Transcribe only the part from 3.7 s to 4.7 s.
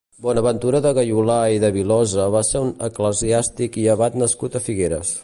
i abat nascut a